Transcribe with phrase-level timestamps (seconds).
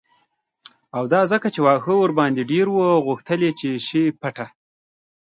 [0.97, 4.47] او دا ځکه چې واښه ورباندې ډیر و او غوښتل یې چې شي پټه